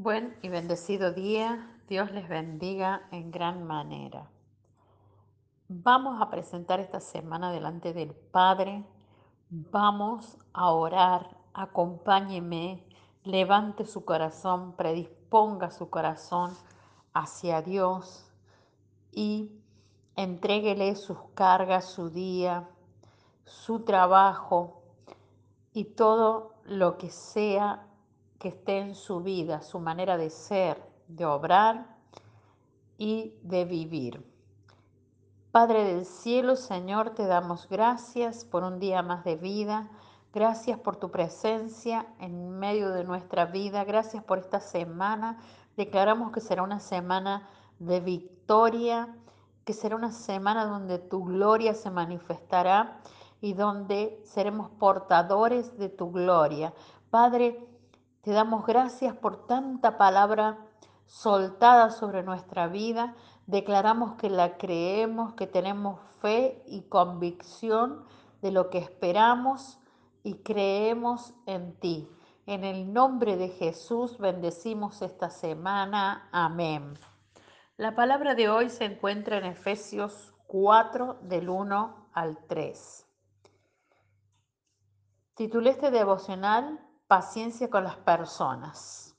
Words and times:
Buen 0.00 0.38
y 0.42 0.48
bendecido 0.48 1.12
día. 1.12 1.76
Dios 1.88 2.12
les 2.12 2.28
bendiga 2.28 3.02
en 3.10 3.32
gran 3.32 3.66
manera. 3.66 4.30
Vamos 5.66 6.22
a 6.22 6.30
presentar 6.30 6.78
esta 6.78 7.00
semana 7.00 7.50
delante 7.50 7.92
del 7.92 8.14
Padre. 8.14 8.84
Vamos 9.50 10.38
a 10.52 10.70
orar. 10.70 11.36
Acompáñeme. 11.52 12.86
Levante 13.24 13.86
su 13.86 14.04
corazón. 14.04 14.74
Predisponga 14.76 15.72
su 15.72 15.90
corazón 15.90 16.52
hacia 17.12 17.60
Dios 17.60 18.30
y 19.10 19.50
entréguele 20.14 20.94
sus 20.94 21.18
cargas, 21.34 21.86
su 21.86 22.08
día, 22.08 22.68
su 23.44 23.80
trabajo 23.80 24.80
y 25.72 25.86
todo 25.86 26.54
lo 26.62 26.98
que 26.98 27.10
sea 27.10 27.87
que 28.38 28.48
esté 28.48 28.78
en 28.78 28.94
su 28.94 29.20
vida, 29.20 29.62
su 29.62 29.80
manera 29.80 30.16
de 30.16 30.30
ser, 30.30 30.82
de 31.08 31.24
obrar 31.26 31.96
y 32.96 33.34
de 33.42 33.64
vivir. 33.64 34.24
Padre 35.50 35.84
del 35.84 36.04
cielo, 36.04 36.56
Señor, 36.56 37.10
te 37.10 37.26
damos 37.26 37.68
gracias 37.68 38.44
por 38.44 38.62
un 38.64 38.78
día 38.78 39.02
más 39.02 39.24
de 39.24 39.36
vida. 39.36 39.88
Gracias 40.32 40.78
por 40.78 40.96
tu 40.96 41.10
presencia 41.10 42.06
en 42.20 42.50
medio 42.58 42.90
de 42.90 43.02
nuestra 43.04 43.46
vida. 43.46 43.82
Gracias 43.84 44.22
por 44.22 44.38
esta 44.38 44.60
semana. 44.60 45.38
Declaramos 45.76 46.32
que 46.32 46.40
será 46.40 46.62
una 46.62 46.80
semana 46.80 47.48
de 47.78 48.00
victoria, 48.00 49.16
que 49.64 49.72
será 49.72 49.96
una 49.96 50.12
semana 50.12 50.66
donde 50.66 50.98
tu 50.98 51.24
gloria 51.24 51.74
se 51.74 51.90
manifestará 51.90 53.00
y 53.40 53.54
donde 53.54 54.20
seremos 54.24 54.70
portadores 54.70 55.78
de 55.78 55.88
tu 55.88 56.10
gloria. 56.12 56.74
Padre, 57.10 57.66
te 58.28 58.34
damos 58.34 58.66
gracias 58.66 59.16
por 59.16 59.46
tanta 59.46 59.96
palabra 59.96 60.58
soltada 61.06 61.88
sobre 61.88 62.22
nuestra 62.22 62.68
vida. 62.68 63.14
Declaramos 63.46 64.16
que 64.16 64.28
la 64.28 64.58
creemos, 64.58 65.32
que 65.32 65.46
tenemos 65.46 65.98
fe 66.20 66.62
y 66.66 66.82
convicción 66.90 68.04
de 68.42 68.50
lo 68.52 68.68
que 68.68 68.76
esperamos 68.76 69.78
y 70.24 70.42
creemos 70.42 71.32
en 71.46 71.80
ti. 71.80 72.06
En 72.44 72.64
el 72.64 72.92
nombre 72.92 73.38
de 73.38 73.48
Jesús 73.48 74.18
bendecimos 74.18 75.00
esta 75.00 75.30
semana. 75.30 76.28
Amén. 76.30 76.98
La 77.78 77.94
palabra 77.94 78.34
de 78.34 78.50
hoy 78.50 78.68
se 78.68 78.84
encuentra 78.84 79.38
en 79.38 79.46
Efesios 79.46 80.34
4 80.48 81.20
del 81.22 81.48
1 81.48 82.10
al 82.12 82.36
3. 82.46 83.06
Titulé 85.34 85.70
este 85.70 85.90
devocional 85.90 86.87
paciencia 87.08 87.70
con 87.70 87.84
las 87.84 87.96
personas. 87.96 89.16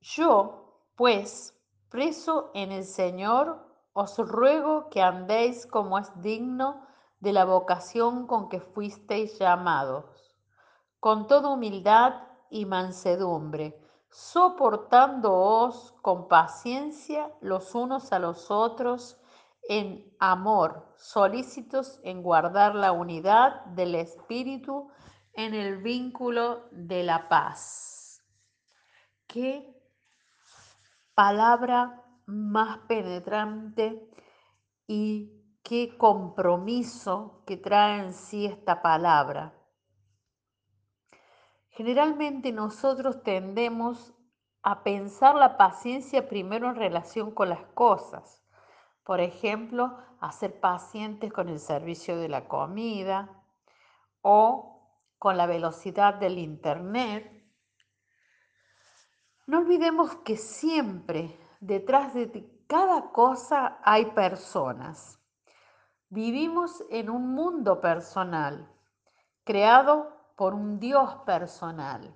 Yo, 0.00 0.82
pues, 0.96 1.54
preso 1.88 2.50
en 2.54 2.72
el 2.72 2.84
Señor, 2.84 3.64
os 3.92 4.18
ruego 4.18 4.90
que 4.90 5.00
andéis 5.00 5.64
como 5.64 5.96
es 5.98 6.10
digno 6.20 6.84
de 7.20 7.32
la 7.32 7.44
vocación 7.44 8.26
con 8.26 8.48
que 8.48 8.60
fuisteis 8.60 9.38
llamados, 9.38 10.36
con 10.98 11.28
toda 11.28 11.50
humildad 11.50 12.14
y 12.50 12.66
mansedumbre, 12.66 13.80
soportándoos 14.10 15.94
con 16.02 16.26
paciencia 16.26 17.32
los 17.40 17.74
unos 17.76 18.12
a 18.12 18.18
los 18.18 18.50
otros 18.50 19.18
en 19.68 20.12
amor, 20.18 20.94
solícitos 20.96 22.00
en 22.02 22.22
guardar 22.22 22.74
la 22.74 22.90
unidad 22.90 23.64
del 23.66 23.94
Espíritu 23.94 24.90
en 25.38 25.54
el 25.54 25.76
vínculo 25.76 26.68
de 26.72 27.04
la 27.04 27.28
paz. 27.28 28.24
Qué 29.28 29.72
palabra 31.14 32.02
más 32.26 32.78
penetrante 32.88 34.10
y 34.88 35.60
qué 35.62 35.96
compromiso 35.96 37.44
que 37.46 37.56
trae 37.56 38.00
en 38.00 38.14
sí 38.14 38.46
esta 38.46 38.82
palabra. 38.82 39.54
Generalmente 41.68 42.50
nosotros 42.50 43.22
tendemos 43.22 44.12
a 44.64 44.82
pensar 44.82 45.36
la 45.36 45.56
paciencia 45.56 46.28
primero 46.28 46.68
en 46.68 46.74
relación 46.74 47.30
con 47.30 47.50
las 47.50 47.64
cosas. 47.74 48.44
Por 49.04 49.20
ejemplo, 49.20 49.98
a 50.18 50.32
ser 50.32 50.58
pacientes 50.58 51.32
con 51.32 51.48
el 51.48 51.60
servicio 51.60 52.18
de 52.18 52.28
la 52.28 52.48
comida 52.48 53.44
o 54.20 54.74
con 55.18 55.36
la 55.36 55.46
velocidad 55.46 56.14
del 56.14 56.38
Internet, 56.38 57.38
no 59.46 59.58
olvidemos 59.58 60.16
que 60.16 60.36
siempre 60.36 61.38
detrás 61.60 62.12
de 62.14 62.62
cada 62.66 63.10
cosa 63.12 63.78
hay 63.82 64.06
personas. 64.12 65.18
Vivimos 66.10 66.84
en 66.90 67.08
un 67.08 67.34
mundo 67.34 67.80
personal, 67.80 68.70
creado 69.44 70.12
por 70.36 70.54
un 70.54 70.78
Dios 70.78 71.14
personal, 71.24 72.14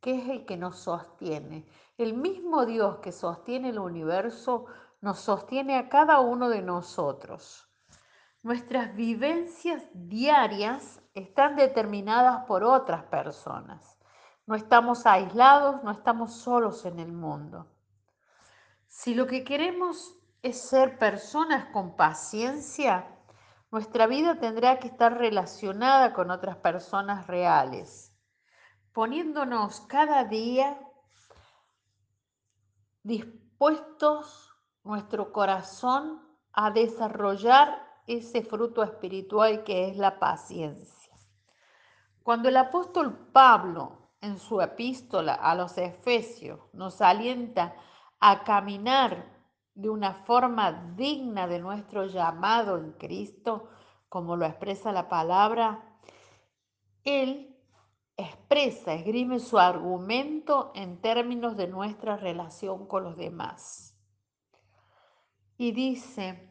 que 0.00 0.16
es 0.16 0.28
el 0.28 0.44
que 0.44 0.56
nos 0.56 0.78
sostiene. 0.78 1.66
El 1.96 2.14
mismo 2.14 2.66
Dios 2.66 2.98
que 2.98 3.12
sostiene 3.12 3.70
el 3.70 3.78
universo 3.78 4.66
nos 5.00 5.18
sostiene 5.18 5.78
a 5.78 5.88
cada 5.88 6.20
uno 6.20 6.50
de 6.50 6.60
nosotros. 6.60 7.69
Nuestras 8.42 8.94
vivencias 8.96 9.82
diarias 9.92 11.02
están 11.12 11.56
determinadas 11.56 12.46
por 12.46 12.64
otras 12.64 13.04
personas. 13.04 13.98
No 14.46 14.54
estamos 14.54 15.04
aislados, 15.04 15.82
no 15.84 15.90
estamos 15.90 16.32
solos 16.32 16.86
en 16.86 17.00
el 17.00 17.12
mundo. 17.12 17.66
Si 18.86 19.14
lo 19.14 19.26
que 19.26 19.44
queremos 19.44 20.16
es 20.40 20.58
ser 20.58 20.98
personas 20.98 21.66
con 21.66 21.96
paciencia, 21.96 23.14
nuestra 23.70 24.06
vida 24.06 24.38
tendrá 24.38 24.78
que 24.78 24.88
estar 24.88 25.18
relacionada 25.18 26.14
con 26.14 26.30
otras 26.30 26.56
personas 26.56 27.26
reales, 27.26 28.16
poniéndonos 28.94 29.82
cada 29.82 30.24
día 30.24 30.80
dispuestos 33.02 34.50
nuestro 34.82 35.30
corazón 35.30 36.26
a 36.52 36.70
desarrollar 36.70 37.89
ese 38.18 38.42
fruto 38.42 38.82
espiritual 38.82 39.62
que 39.64 39.88
es 39.88 39.96
la 39.96 40.18
paciencia. 40.18 41.16
Cuando 42.22 42.48
el 42.48 42.56
apóstol 42.56 43.30
Pablo 43.32 44.10
en 44.20 44.38
su 44.38 44.60
epístola 44.60 45.34
a 45.34 45.54
los 45.54 45.78
Efesios 45.78 46.60
nos 46.72 47.00
alienta 47.00 47.74
a 48.18 48.44
caminar 48.44 49.40
de 49.74 49.88
una 49.88 50.12
forma 50.12 50.92
digna 50.96 51.46
de 51.46 51.58
nuestro 51.58 52.06
llamado 52.06 52.76
en 52.76 52.92
Cristo, 52.92 53.70
como 54.08 54.36
lo 54.36 54.44
expresa 54.44 54.92
la 54.92 55.08
palabra, 55.08 55.98
él 57.04 57.56
expresa, 58.16 58.92
esgrime 58.92 59.38
su 59.38 59.58
argumento 59.58 60.72
en 60.74 61.00
términos 61.00 61.56
de 61.56 61.68
nuestra 61.68 62.16
relación 62.16 62.86
con 62.86 63.04
los 63.04 63.16
demás. 63.16 63.96
Y 65.56 65.72
dice, 65.72 66.49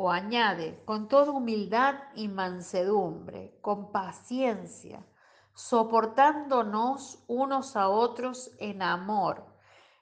o 0.00 0.12
añade, 0.12 0.80
con 0.84 1.08
toda 1.08 1.32
humildad 1.32 1.96
y 2.14 2.28
mansedumbre, 2.28 3.58
con 3.60 3.90
paciencia, 3.90 5.04
soportándonos 5.54 7.24
unos 7.26 7.74
a 7.74 7.88
otros 7.88 8.52
en 8.60 8.80
amor, 8.80 9.44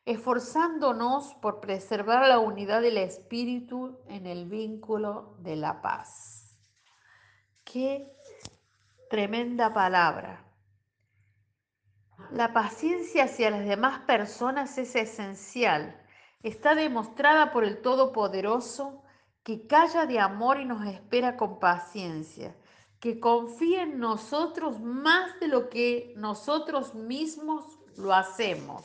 esforzándonos 0.05 1.33
por 1.37 1.61
preservar 1.61 2.29
la 2.29 2.41
unidad 2.41 2.83
del 2.83 2.99
Espíritu 2.99 3.99
en 4.07 4.27
el 4.27 4.51
vínculo 4.51 5.35
de 5.39 5.57
la 5.57 5.81
paz. 5.81 6.55
Qué 7.65 8.15
tremenda 9.09 9.73
palabra. 9.73 10.45
La 12.33 12.53
paciencia 12.53 13.25
hacia 13.25 13.51
las 13.51 13.65
demás 13.65 14.01
personas 14.01 14.77
es 14.77 14.95
esencial. 14.95 15.99
Está 16.43 16.75
demostrada 16.75 17.51
por 17.51 17.65
el 17.65 17.81
Todopoderoso 17.81 19.05
que 19.47 19.65
calla 19.69 20.07
de 20.07 20.19
amor 20.19 20.59
y 20.59 20.65
nos 20.65 20.85
espera 20.85 21.37
con 21.37 21.61
paciencia, 21.61 22.57
que 22.99 23.21
confía 23.21 23.83
en 23.83 24.01
nosotros 24.01 24.81
más 24.81 25.39
de 25.39 25.47
lo 25.47 25.69
que 25.69 26.13
nosotros 26.17 26.97
mismos 26.97 27.79
lo 27.97 28.13
hacemos. 28.13 28.83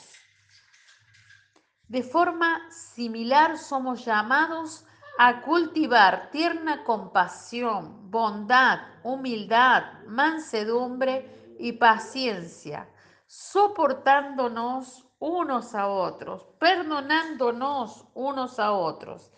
De 1.87 2.03
forma 2.03 2.61
similar 2.69 3.57
somos 3.57 4.05
llamados 4.05 4.85
a 5.17 5.41
cultivar 5.41 6.29
tierna 6.29 6.83
compasión, 6.83 8.11
bondad, 8.11 8.81
humildad, 9.01 10.03
mansedumbre 10.05 11.55
y 11.57 11.71
paciencia, 11.71 12.87
soportándonos 13.25 15.07
unos 15.17 15.73
a 15.73 15.87
otros, 15.87 16.45
perdonándonos 16.59 18.05
unos 18.13 18.59
a 18.59 18.73
otros 18.73 19.31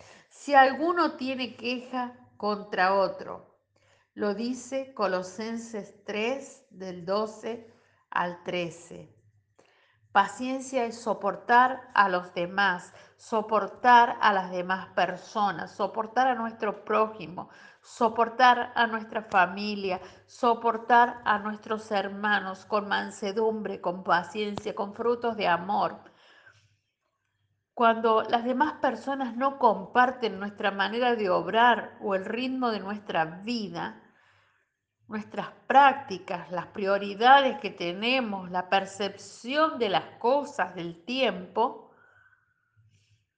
si 0.44 0.54
alguno 0.54 1.12
tiene 1.12 1.56
queja 1.56 2.12
contra 2.36 2.92
otro. 2.92 3.56
Lo 4.12 4.34
dice 4.34 4.92
Colosenses 4.92 6.04
3 6.04 6.66
del 6.68 7.06
12 7.06 7.72
al 8.10 8.42
13. 8.42 9.10
Paciencia 10.12 10.84
es 10.84 11.00
soportar 11.00 11.90
a 11.94 12.10
los 12.10 12.34
demás, 12.34 12.92
soportar 13.16 14.18
a 14.20 14.34
las 14.34 14.50
demás 14.50 14.88
personas, 14.88 15.74
soportar 15.74 16.26
a 16.26 16.34
nuestro 16.34 16.84
prójimo, 16.84 17.48
soportar 17.80 18.70
a 18.74 18.86
nuestra 18.86 19.22
familia, 19.22 19.98
soportar 20.26 21.22
a 21.24 21.38
nuestros 21.38 21.90
hermanos 21.90 22.66
con 22.66 22.86
mansedumbre, 22.86 23.80
con 23.80 24.04
paciencia, 24.04 24.74
con 24.74 24.92
frutos 24.92 25.38
de 25.38 25.48
amor. 25.48 26.00
Cuando 27.74 28.22
las 28.22 28.44
demás 28.44 28.74
personas 28.74 29.36
no 29.36 29.58
comparten 29.58 30.38
nuestra 30.38 30.70
manera 30.70 31.16
de 31.16 31.28
obrar 31.28 31.98
o 32.00 32.14
el 32.14 32.24
ritmo 32.24 32.70
de 32.70 32.78
nuestra 32.78 33.24
vida, 33.24 34.00
nuestras 35.08 35.48
prácticas, 35.66 36.52
las 36.52 36.68
prioridades 36.68 37.58
que 37.58 37.70
tenemos, 37.70 38.48
la 38.52 38.68
percepción 38.68 39.80
de 39.80 39.88
las 39.88 40.04
cosas, 40.18 40.76
del 40.76 41.04
tiempo, 41.04 41.90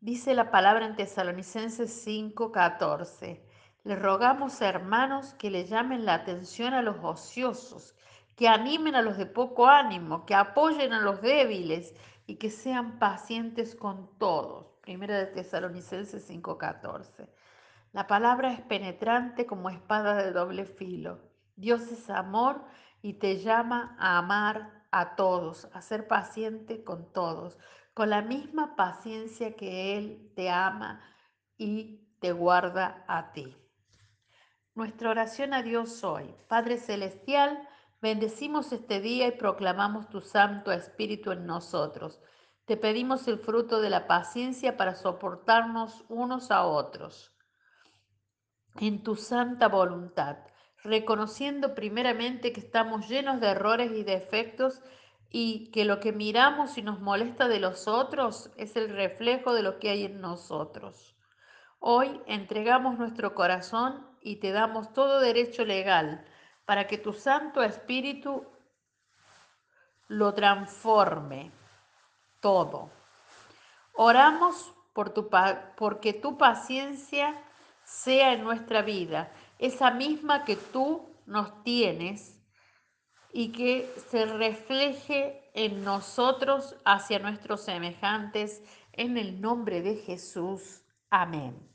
dice 0.00 0.34
la 0.34 0.50
palabra 0.50 0.84
en 0.84 0.96
Tesalonicenses 0.96 2.06
5:14. 2.06 3.42
Le 3.84 3.96
rogamos, 3.96 4.60
hermanos, 4.60 5.32
que 5.34 5.50
le 5.50 5.64
llamen 5.64 6.04
la 6.04 6.12
atención 6.12 6.74
a 6.74 6.82
los 6.82 6.96
ociosos, 7.02 7.96
que 8.36 8.48
animen 8.48 8.96
a 8.96 9.02
los 9.02 9.16
de 9.16 9.26
poco 9.26 9.66
ánimo, 9.66 10.26
que 10.26 10.34
apoyen 10.34 10.92
a 10.92 11.00
los 11.00 11.22
débiles 11.22 11.94
y 12.26 12.36
que 12.36 12.50
sean 12.50 12.98
pacientes 12.98 13.74
con 13.74 14.18
todos. 14.18 14.66
Primera 14.82 15.18
de 15.18 15.26
Tesalonicenses 15.26 16.28
5:14. 16.28 17.28
La 17.92 18.06
palabra 18.06 18.52
es 18.52 18.60
penetrante 18.60 19.46
como 19.46 19.70
espada 19.70 20.14
de 20.16 20.32
doble 20.32 20.66
filo 20.66 21.36
Dios 21.56 21.90
es 21.90 22.10
amor 22.10 22.62
y 23.00 23.14
te 23.14 23.38
llama 23.38 23.96
a 23.98 24.18
amar 24.18 24.84
a 24.90 25.16
todos, 25.16 25.68
a 25.72 25.80
ser 25.80 26.06
paciente 26.06 26.84
con 26.84 27.12
todos, 27.12 27.58
con 27.94 28.10
la 28.10 28.20
misma 28.20 28.76
paciencia 28.76 29.56
que 29.56 29.96
Él 29.96 30.32
te 30.36 30.50
ama 30.50 31.00
y 31.56 32.06
te 32.20 32.32
guarda 32.32 33.04
a 33.08 33.32
ti. 33.32 33.56
Nuestra 34.74 35.10
oración 35.10 35.54
a 35.54 35.62
Dios 35.62 36.04
hoy. 36.04 36.34
Padre 36.46 36.76
Celestial, 36.76 37.66
bendecimos 38.00 38.72
este 38.72 39.00
día 39.00 39.26
y 39.28 39.32
proclamamos 39.32 40.08
tu 40.08 40.20
Santo 40.20 40.72
Espíritu 40.72 41.32
en 41.32 41.46
nosotros. 41.46 42.20
Te 42.64 42.76
pedimos 42.76 43.28
el 43.28 43.38
fruto 43.38 43.80
de 43.80 43.90
la 43.90 44.06
paciencia 44.06 44.76
para 44.76 44.94
soportarnos 44.94 46.04
unos 46.08 46.50
a 46.50 46.64
otros 46.64 47.32
en 48.78 49.02
tu 49.02 49.16
santa 49.16 49.68
voluntad 49.68 50.38
reconociendo 50.86 51.74
primeramente 51.74 52.52
que 52.52 52.60
estamos 52.60 53.08
llenos 53.08 53.40
de 53.40 53.48
errores 53.48 53.92
y 53.92 54.04
defectos 54.04 54.82
y 55.30 55.70
que 55.72 55.84
lo 55.84 56.00
que 56.00 56.12
miramos 56.12 56.78
y 56.78 56.82
nos 56.82 57.00
molesta 57.00 57.48
de 57.48 57.60
los 57.60 57.88
otros 57.88 58.50
es 58.56 58.76
el 58.76 58.88
reflejo 58.90 59.52
de 59.52 59.62
lo 59.62 59.78
que 59.78 59.90
hay 59.90 60.04
en 60.04 60.20
nosotros. 60.20 61.16
Hoy 61.78 62.20
entregamos 62.26 62.98
nuestro 62.98 63.34
corazón 63.34 64.06
y 64.22 64.36
te 64.36 64.52
damos 64.52 64.92
todo 64.92 65.20
derecho 65.20 65.64
legal 65.64 66.24
para 66.66 66.86
que 66.86 66.98
tu 66.98 67.12
Santo 67.12 67.62
Espíritu 67.62 68.44
lo 70.08 70.34
transforme 70.34 71.50
todo. 72.40 72.90
Oramos 73.94 74.74
por 74.92 75.10
tu, 75.10 75.30
porque 75.76 76.12
tu 76.12 76.36
paciencia 76.36 77.42
sea 77.84 78.32
en 78.32 78.44
nuestra 78.44 78.82
vida 78.82 79.32
esa 79.58 79.90
misma 79.90 80.44
que 80.44 80.56
tú 80.56 81.08
nos 81.24 81.62
tienes 81.62 82.36
y 83.32 83.52
que 83.52 83.92
se 84.10 84.26
refleje 84.26 85.50
en 85.54 85.84
nosotros 85.84 86.76
hacia 86.84 87.18
nuestros 87.18 87.62
semejantes, 87.62 88.62
en 88.92 89.16
el 89.18 89.40
nombre 89.40 89.82
de 89.82 89.96
Jesús. 89.96 90.82
Amén. 91.10 91.70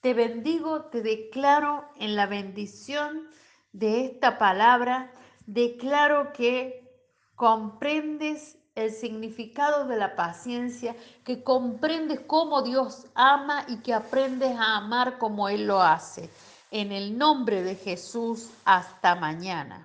Te 0.00 0.14
bendigo, 0.14 0.84
te 0.86 1.02
declaro 1.02 1.88
en 1.96 2.14
la 2.14 2.26
bendición 2.26 3.28
de 3.72 4.06
esta 4.06 4.38
palabra, 4.38 5.10
declaro 5.46 6.32
que 6.32 6.88
comprendes 7.34 8.58
el 8.74 8.92
significado 8.92 9.86
de 9.86 9.96
la 9.96 10.14
paciencia, 10.14 10.94
que 11.24 11.42
comprendes 11.42 12.20
cómo 12.26 12.62
Dios 12.62 13.06
ama 13.14 13.64
y 13.68 13.78
que 13.78 13.92
aprendes 13.92 14.56
a 14.56 14.76
amar 14.76 15.18
como 15.18 15.48
Él 15.48 15.66
lo 15.66 15.82
hace. 15.82 16.30
En 16.70 16.92
el 16.92 17.18
nombre 17.18 17.62
de 17.62 17.74
Jesús, 17.74 18.50
hasta 18.64 19.14
mañana. 19.14 19.76